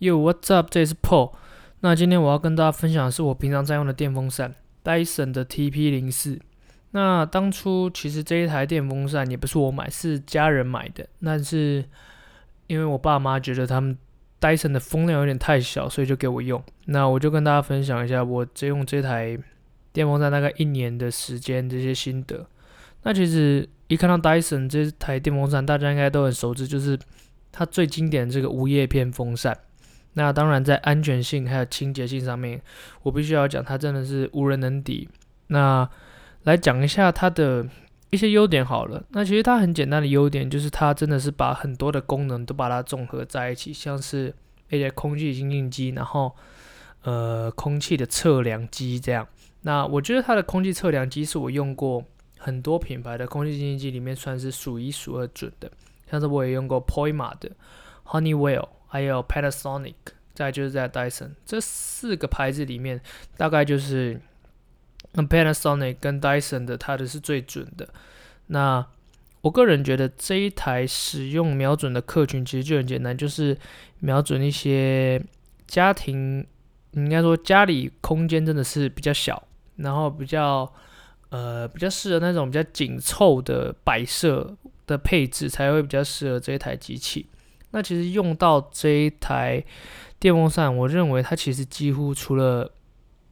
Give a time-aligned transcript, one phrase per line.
[0.00, 0.68] Yo, what's up？
[0.70, 1.34] 这里是 Paul。
[1.80, 6.40] 那今天我要跟大家分享的是我平常在用的电风扇，Dyson 的 TP 零四。
[6.92, 11.06] 那当初其实这一台电风扇也不是我买，是家人买的。
[11.22, 11.84] 但是
[12.66, 13.94] 因为我爸妈觉得他们
[14.40, 16.64] Dyson 的风量有点太小，所以就给我用。
[16.86, 19.36] 那我就跟大家分享一下我这用这台
[19.92, 22.46] 电风扇大概一年的时间这些心得。
[23.02, 26.98] 那其实一看到 Dyson 这台电风扇，大家应该都很熟知，就是
[27.52, 29.54] 它最经典的这个无叶片风扇。
[30.14, 32.60] 那当然，在安全性还有清洁性上面，
[33.02, 35.08] 我必须要讲，它真的是无人能敌。
[35.46, 35.88] 那
[36.42, 37.64] 来讲一下它的
[38.10, 39.04] 一些优点好了。
[39.10, 44.34] 那其实它很简单的优点就是它真的是把很多的功能都把它综合在一起，像是
[44.68, 46.34] 一些空气清净机，然后
[47.02, 49.26] 呃空气的测量机这样。
[49.62, 52.02] 那我觉得它的空气测量机是我用过
[52.36, 55.70] 很多品牌的空气清净机里面算是数一数二准的，
[56.10, 57.50] 像是我也用过 Poima 的
[58.06, 58.66] Honeywell。
[58.92, 59.94] 还有 Panasonic，
[60.34, 63.00] 再就是在 Dyson 这四个牌子里面，
[63.36, 64.20] 大概就是
[65.14, 67.88] Panasonic 跟 Dyson 的，它的是最准的。
[68.48, 68.84] 那
[69.42, 73.56] 我个人觉得这一台使用瞄准的客群其实就很简单，就是
[74.00, 75.24] 瞄准一些
[75.68, 76.44] 家庭，
[76.90, 79.42] 应该说家里空间真的是比较小，
[79.76, 80.70] 然后比较
[81.28, 87.26] 呃比较适合那种比较紧凑的摆设的配置，才会比较适合这一台机器。
[87.72, 89.64] 那其实用到这一台
[90.18, 92.70] 电风扇，我认为它其实几乎除了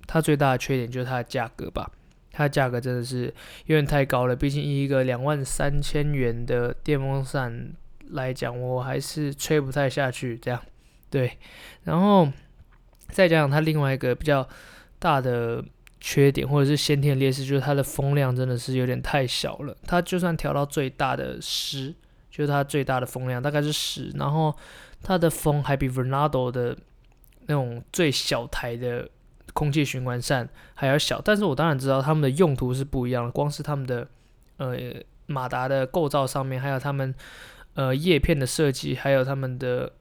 [0.07, 1.91] 它最大的缺点就是它的价格吧，
[2.31, 3.35] 它的价格真的是
[3.67, 4.37] 有点太高了。
[4.37, 7.73] 毕竟一个两万三千元的电风扇
[8.11, 10.61] 来讲，我还是吹不太下去这样。
[11.11, 11.37] 对，
[11.83, 12.29] 然后
[13.09, 14.49] 再讲讲它另外一个比较
[14.99, 15.65] 大的
[15.99, 19.77] 缺点或者是先天劣势，就是它的风量真的是有点太小了。
[19.85, 21.93] 它就算调到最大的十。
[22.39, 24.55] 就是它最大的风量大概是十，然后
[25.03, 26.79] 它的风还比 Vornado 的
[27.47, 29.11] 那种最小台的
[29.53, 31.21] 空气循环扇还要小。
[31.21, 34.07] 但是我当然知道它们的用途是不一样的，光是它们的
[34.59, 34.77] 呃
[35.27, 37.13] 马达的构造上面，还有它们
[37.75, 39.93] 呃叶片的设计，还有它们的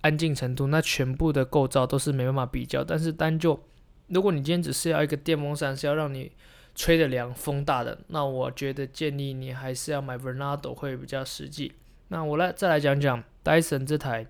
[0.00, 2.82] 安静程度，那全部的构造都是没办法比较。
[2.82, 3.62] 但是单就
[4.08, 6.32] 如果你今天只是要一个电风扇，是要让你
[6.74, 11.70] 吹的凉、风大的，那我觉得建议你还是要买 Vornado 会比较实际。
[12.12, 14.26] 那我来再来讲讲 Dyson 这台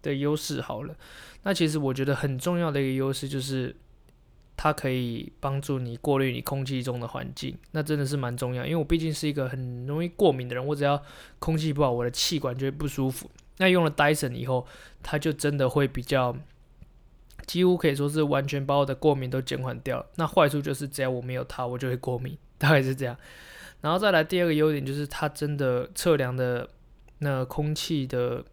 [0.00, 0.96] 的优势好了。
[1.42, 3.76] 那其实我觉得很重要的一个优势就是
[4.56, 8.64] 它可以帮助你过滤你空气中的环境，那真的是蛮重要。
[8.64, 11.00] 因为我毕竟是一个很容易过敏的人，我只要
[11.38, 13.30] 空气不好，我的气管就会不舒服。
[13.58, 14.66] 那用了 Dyson 以后，
[15.02, 16.34] 它就真的会比较，
[17.46, 20.06] 几乎可以说是完全把我的过敏都减缓掉。
[20.14, 23.14] 那坏处就是只要我没有它，我就会过敏，大概是这样。
[23.82, 26.66] 然后再来第二个优点就是它真的测量的。
[27.18, 28.44] 那空气的，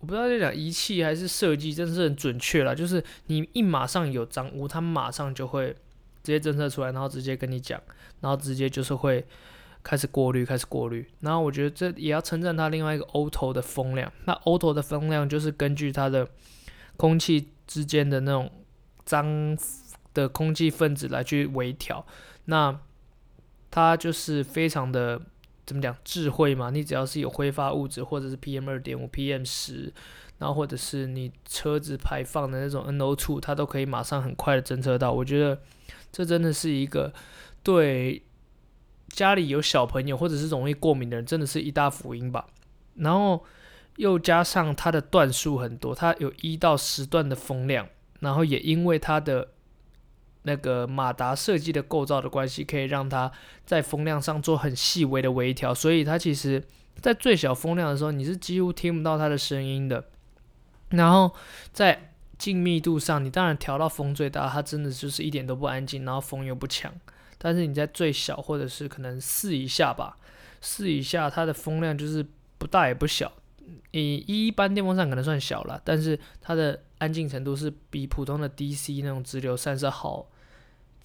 [0.00, 2.74] 我不知道在讲仪器还是设计，真是很准确啦。
[2.74, 5.68] 就是你一马上有脏污，它马上就会
[6.22, 7.80] 直接侦测出来，然后直接跟你讲，
[8.20, 9.24] 然后直接就是会
[9.84, 11.08] 开始过滤，开始过滤。
[11.20, 14.12] 然后我觉得这也要称赞它另外一个 Auto 的风量。
[14.24, 16.28] 那 Auto 的风量就是根据它的
[16.96, 18.50] 空气之间的那种
[19.04, 19.56] 脏
[20.12, 22.04] 的空气分子来去微调。
[22.46, 22.80] 那
[23.70, 25.22] 它就是非常的。
[25.66, 26.70] 怎么讲智慧嘛？
[26.70, 29.92] 你只要是有挥发物质，或者是 PM 二点五、PM 十，
[30.38, 35.12] 然后或者是你车子排放的那种 NO2，它都可以马上很快的侦测到。
[35.12, 35.60] 我觉得
[36.12, 37.12] 这真的是一个
[37.64, 38.22] 对
[39.08, 42.46] 家里有小朋友或者是容易过敏的人，真的是一大福音吧。
[42.94, 43.44] 然后
[43.96, 47.88] 又加上它的段数很多，它有一到十段的风量，
[48.20, 49.48] 然后也因为它的。
[50.46, 53.30] 那个马达设计的构造的关系，可以让它
[53.64, 56.62] 在风量上做很细微的微调，所以它其实，
[57.02, 60.04] 在最小风量的时候，你是几乎听不到它的声音的。
[60.90, 61.34] 然后
[61.72, 66.94] 在静谧度上，你当然调到风最大，它真的就是一点都不安静，然后风又不强。
[67.38, 70.16] 但是你在最小或者是可能四以下吧，
[70.60, 72.24] 四以下它的风量就是
[72.56, 73.32] 不大也不小，
[73.90, 80.28] 你一般电风扇可能算小了，但是它的安静程度是比普通的 DC 那种直流扇是好。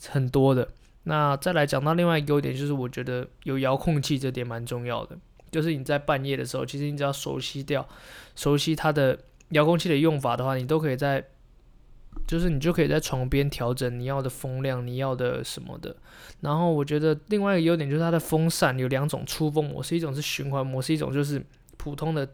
[0.09, 0.67] 很多的，
[1.03, 5.17] 那再来讲到另外一个优点，就是我觉得有遥控器这点蛮重要的。
[5.51, 7.87] 就是你在半夜的时候，其实你只要熟悉掉、
[8.35, 9.19] 熟悉它的
[9.49, 11.21] 遥控器的用法的话，你都可以在，
[12.25, 15.93] 就是你就可以在床边调整你要的风量、你要的什么的。
[16.39, 21.45] 然后我觉得另外一个优点就是它的风扇有两种出风模式，一种是循环模式，一种就是
[21.75, 22.25] 普通的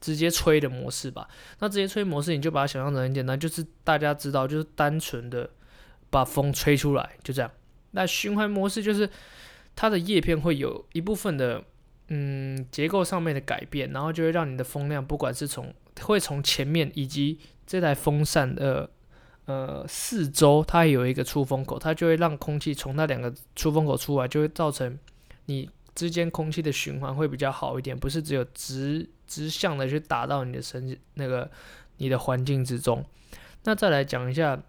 [0.00, 1.28] 直接吹的模式吧。
[1.58, 5.50] 那直接吹模式，你就把它想象成很简单，就是大家知道，就是单纯的。
[6.12, 7.50] 把风吹出来，就这样。
[7.92, 9.08] 那循环模式就是
[9.74, 11.64] 它的叶片会有一部分的
[12.08, 15.72] 嗯结构上面的改变，然后就会让你的风量不管是从
[16.02, 18.90] 会从前面以及这台风扇的
[19.46, 24.98] 呃四周，它有一个出风口，它就会让空气从那两个出风口出来，就会造成
[25.46, 31.50] 你之间空气的循环会比较好一点，不是只有直直向的去打到你的身那个
[31.96, 33.04] 你的环境之中。
[33.64, 34.60] 那再来讲一下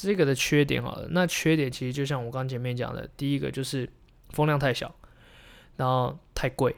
[0.00, 3.88] 这个的缺点好了，那缺点其实就像我刚前面讲的，第一个就是
[4.30, 4.94] 风量太小，
[5.76, 6.76] 然后太贵，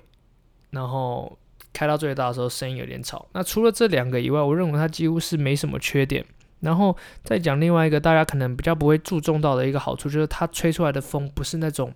[0.70, 1.36] 然后。
[1.72, 3.28] 开到最大的时候，声音有点吵。
[3.32, 6.26] 那除了这两个以外，我认为它几乎是没什么缺点。
[6.58, 11.94] 然后再讲另外一个大家可能比较不会注重到的一个好处，就是它吹出来的风不是那种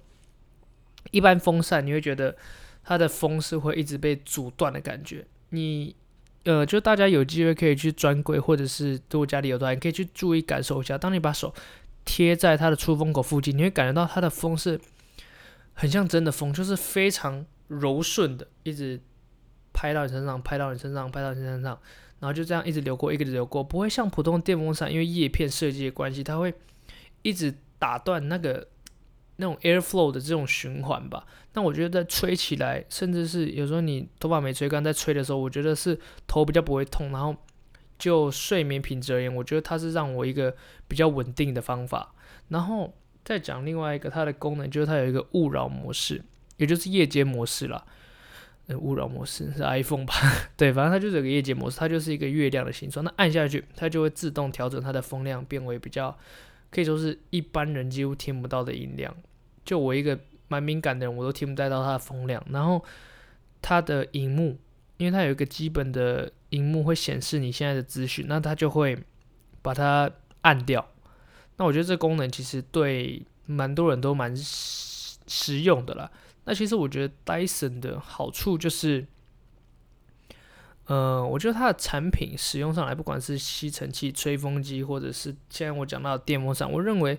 [1.10, 2.36] 一般风扇，你会觉得
[2.84, 5.26] 它的风是会一直被阻断的感觉。
[5.48, 5.96] 你
[6.44, 10.96] 呃，就大家有机会可以去专柜，或者是如果家里有的话，你可以去注意感受一下。
[10.96, 11.54] 当你把手
[12.04, 14.80] 贴在它的出风口附近，你会感觉到它的风是
[15.72, 19.00] 很像真的风，就是非常柔顺的，一直。
[19.76, 21.76] 拍到你身上，拍到你身上，拍到你身上，
[22.20, 26.54] 然后就这样一直流过，一直流过，不会像普通的电风扇，因为叶片设计的关系，它会
[27.22, 28.68] 一直打断那个
[29.36, 31.26] 那种 airflow 的这种循环吧。
[31.54, 37.10] 那我觉得在吹起来，甚至是有时候你头发没吹干，在吹的时候，我觉得是头比较不会痛。
[37.12, 37.34] 然后
[37.98, 40.54] 就睡眠品质而言，我觉得它是让我一个
[40.88, 42.12] 比较稳定的方法。
[42.48, 42.92] 然后
[43.24, 46.22] 再讲另外一个它的功能，就是它有一个勿扰模式，
[46.56, 47.84] 也就是夜间模式啦。
[48.66, 50.14] 呃，勿扰模式是 iPhone 吧？
[50.56, 53.04] 对，反正它就是有个夜间模式，它就是一个月亮的形状。
[53.04, 56.16] 那按下去，它就会自动调整它的风量，变为比较
[56.74, 59.14] 可以说是一般人几乎听不到的音量。
[59.64, 60.18] 就我一个
[60.48, 62.44] 蛮敏感的人，我都听不太到它的风量。
[62.50, 62.84] 然后
[63.62, 64.58] 它的荧幕，
[64.96, 68.98] 因为它有一个基本的荧幕会显示你现在的资讯，那它就会
[69.62, 70.10] 把它
[70.40, 70.84] 按掉。
[71.56, 76.10] 那我觉得这功能其实对蛮多人都蛮实用的啦。
[76.44, 79.06] 那其实我觉得 Dyson 的好处就是，
[80.86, 87.18] 呃，我觉得它的产品使用上来，不管是吸尘器、吹风机，或者是现在我讲到的电风扇，我认为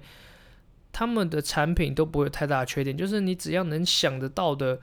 [0.92, 2.96] 他们的产品都不会有太大的缺点。
[2.96, 4.80] 就是你只要能想得到的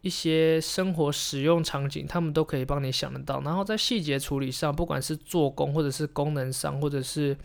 [0.00, 3.40] 一些生活使用场景，他们都可以帮你想得到。
[3.42, 7.36] 然后在细节处理上，不管是做工，或者是功能上，或者是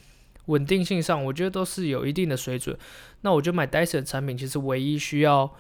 [0.46, 2.78] 稳定性上，我觉得都是有一定的水准。
[3.22, 5.54] 那我觉得买 Dyson 的产品，其实唯一需要。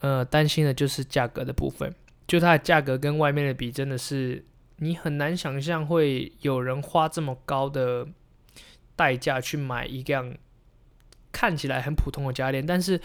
[0.00, 1.90] 呃，担心的就是价格的部分，
[2.26, 4.44] 就它的价格跟外面的比，真的是
[4.78, 8.06] 你很难想象会有人花这么高的
[8.94, 10.34] 代价去买一辆
[11.30, 13.00] 看起来很普通的家电，但是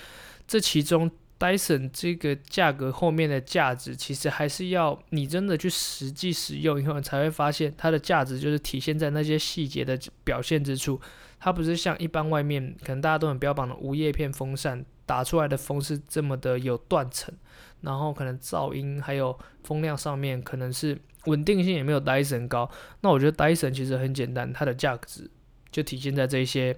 [0.48, 11.00] 这其中 Dyson 这个价格后面的价值，其实还是要你真的去实际使用以后，你才会发现它的价值就是体现在那些细节的表现之处，
[11.40, 14.86] 它不是像一般外面可能大家都很标榜的无叶片风扇。
[15.04, 17.34] 打出来的风是这么的有断层，
[17.82, 22.70] 然后可能噪音还有风量上面可能是稳定性也没有 Dyson 高。
[23.02, 25.30] 那我觉得 Dyson 其实很简单，它的价值
[25.72, 26.78] 就体现在这些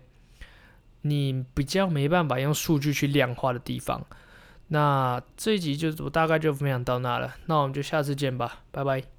[1.01, 4.05] 你比较没办法用数据去量化的地方。
[4.69, 9.12] 那这一集就我大概就分享到那了，那我们就下次见吧，拜拜。